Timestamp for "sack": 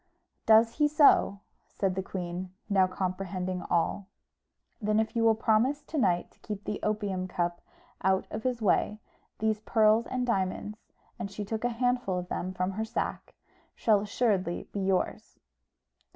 12.83-13.35